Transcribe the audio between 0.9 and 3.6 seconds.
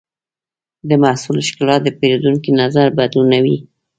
محصول ښکلا د پیرودونکي نظر بدلونوي.